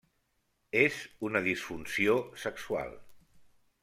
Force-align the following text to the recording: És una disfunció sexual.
És 0.83 0.95
una 1.29 1.41
disfunció 1.47 2.15
sexual. 2.45 2.93